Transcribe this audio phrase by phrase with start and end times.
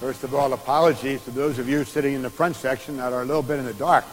[0.00, 3.20] First of all, apologies to those of you sitting in the front section that are
[3.20, 4.06] a little bit in the dark.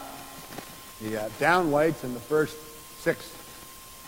[1.00, 2.58] The uh, down lights in the first
[3.00, 3.26] six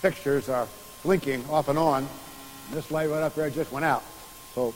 [0.03, 0.69] fixtures are
[1.03, 2.07] blinking off and on.
[2.67, 4.03] And this light right up there just went out.
[4.55, 4.75] So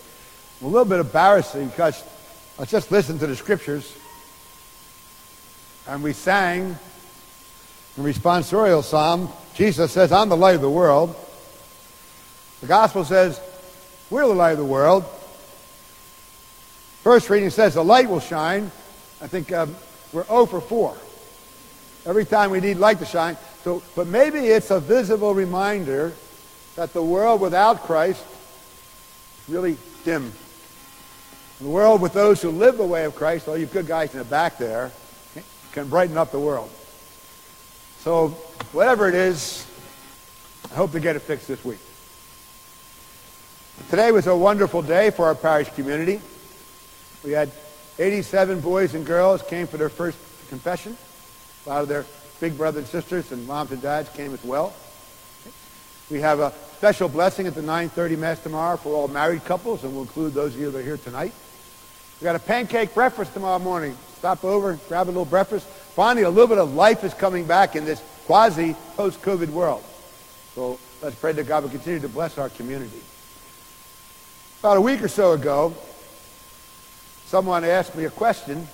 [0.63, 2.03] a little bit embarrassing because
[2.59, 3.95] I just listened to the scriptures
[5.87, 6.75] and we sang
[7.97, 9.29] the responsorial psalm.
[9.53, 11.15] Jesus says, I'm the light of the world.
[12.63, 13.39] The gospel says,
[14.09, 15.05] we're the light of the world.
[17.05, 18.71] First reading says the light will shine.
[19.21, 19.77] I think um,
[20.11, 20.97] we're 0 for 4.
[22.07, 23.37] Every time we need light to shine.
[23.63, 26.15] So, but maybe it's a visible reminder
[26.77, 28.25] that the world without Christ
[29.43, 30.33] is really dim.
[31.61, 34.19] The world with those who live the way of Christ, all you good guys in
[34.19, 34.91] the back there,
[35.73, 36.71] can brighten up the world.
[37.99, 38.29] So
[38.73, 39.67] whatever it is,
[40.73, 41.81] I hope to get it fixed this week.
[43.91, 46.23] Today was a wonderful day for our parish community.
[47.25, 47.51] We had
[47.99, 50.97] 87 boys and girls came for their first confession.
[51.65, 52.05] A lot of their
[52.41, 54.75] big brothers and sisters and moms and dads came as well.
[56.11, 59.93] We have a special blessing at the 9.30 Mass tomorrow for all married couples, and
[59.95, 61.33] we'll include those of you that are here tonight.
[62.21, 63.97] We got a pancake breakfast tomorrow morning.
[64.19, 65.67] Stop over, grab a little breakfast.
[65.67, 69.83] Finally, a little bit of life is coming back in this quasi post-COVID world.
[70.55, 73.01] So let's pray that God will continue to bless our community.
[74.61, 75.75] About a week or so ago,
[77.35, 78.65] someone asked me a question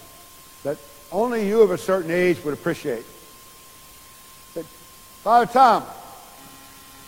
[0.65, 0.77] that
[1.11, 3.07] only you of a certain age would appreciate.
[3.07, 4.67] I Said,
[5.25, 5.85] Father Tom,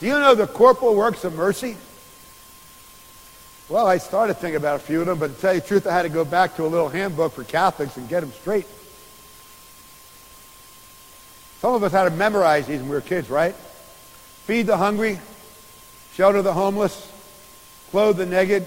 [0.01, 1.77] do you know the corporal works of mercy?
[3.69, 5.87] Well, I started thinking about a few of them, but to tell you the truth,
[5.87, 8.67] I had to go back to a little handbook for Catholics and get them straight.
[11.61, 13.55] Some of us had to memorize these when we were kids, right?
[14.47, 15.21] Feed the hungry,
[16.15, 17.13] shelter the homeless,
[17.91, 18.65] clothe the naked,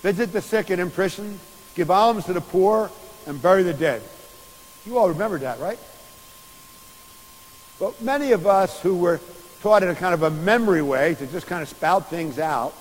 [0.00, 1.38] visit the sick and in prison,
[1.76, 2.90] give alms to the poor,
[3.26, 4.02] and bury the dead.
[4.84, 5.78] You all remember that, right?
[7.78, 9.20] But many of us who were
[9.60, 12.74] taught in a kind of a memory way to just kind of spout things out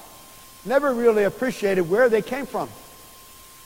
[0.65, 2.69] never really appreciated where they came from.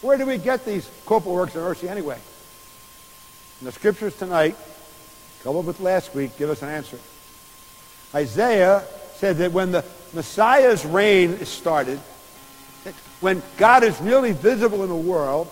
[0.01, 2.17] Where do we get these corporal works of mercy anyway?
[3.59, 4.55] And the scriptures tonight,
[5.43, 6.97] coupled with last week, give us an answer.
[8.15, 8.83] Isaiah
[9.15, 11.99] said that when the Messiah's reign is started,
[13.19, 15.49] when God is really visible in the world,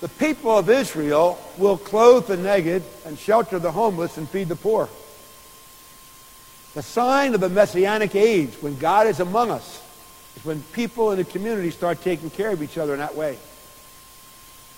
[0.00, 4.56] the people of Israel will clothe the naked and shelter the homeless and feed the
[4.56, 4.88] poor.
[6.74, 9.82] The sign of the messianic age, when God is among us,
[10.36, 13.38] is when people in the community start taking care of each other in that way.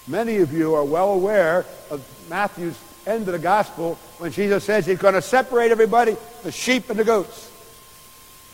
[0.06, 4.86] Many of you are well aware of Matthew's end of the gospel when Jesus says
[4.86, 7.50] he's going to separate everybody, the sheep and the goats.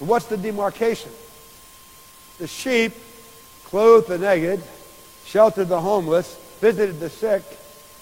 [0.00, 1.10] And what's the demarcation?
[2.38, 2.94] The sheep
[3.64, 4.62] clothed the naked,
[5.24, 7.42] sheltered the homeless, visited the sick,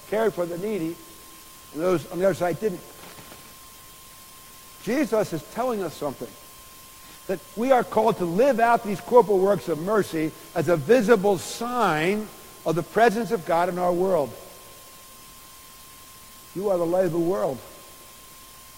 [0.09, 0.95] cared for the needy,
[1.73, 2.81] and those on the other side didn't.
[4.83, 6.27] Jesus is telling us something.
[7.27, 11.37] That we are called to live out these corporal works of mercy as a visible
[11.37, 12.27] sign
[12.65, 14.33] of the presence of God in our world.
[16.53, 17.57] You are the light of the world.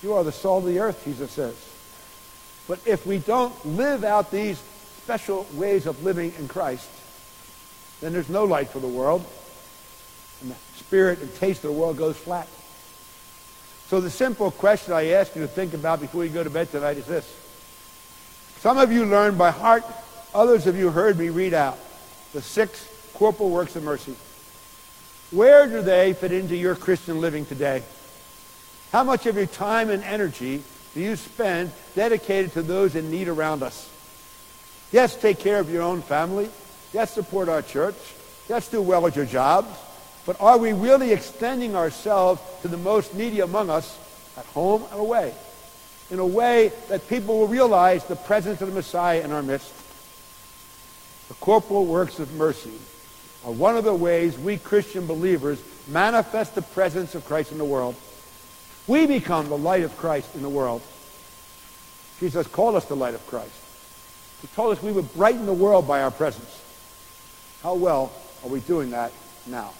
[0.01, 1.56] You are the salt of the earth, Jesus says.
[2.68, 4.62] But if we don't live out these
[5.05, 6.89] special ways of living in Christ,
[8.01, 9.23] then there's no light for the world.
[10.41, 12.47] And the spirit and taste of the world goes flat.
[13.88, 16.71] So the simple question I ask you to think about before you go to bed
[16.71, 17.39] tonight is this.
[18.57, 19.83] Some of you learned by heart,
[20.33, 21.77] others of you heard me read out
[22.33, 24.15] the six corporal works of mercy.
[25.29, 27.83] Where do they fit into your Christian living today?
[28.91, 30.63] How much of your time and energy
[30.95, 33.91] do you spend dedicated to those in need around us?
[34.95, 36.50] Yes, take care of your own family.
[36.94, 37.97] Yes, support our church.
[38.47, 39.67] Yes, do well at your jobs.
[40.25, 44.00] But are we really extending ourselves to the most needy among us
[44.38, 45.33] at home and away
[46.09, 49.74] in a way that people will realize the presence of the Messiah in our midst?
[51.27, 52.80] The corporal works of mercy
[53.44, 57.65] are one of the ways we Christian believers manifest the presence of Christ in the
[57.65, 57.95] world.
[58.88, 60.81] We become the light of Christ in the world.
[62.21, 63.64] Jesus called us the light of Christ.
[64.45, 66.62] He told us we would brighten the world by our presence.
[67.63, 68.13] How well
[68.44, 69.12] are we doing that
[69.47, 69.74] now?